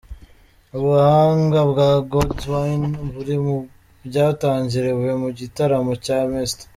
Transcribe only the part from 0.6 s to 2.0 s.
Ubuhanga bwa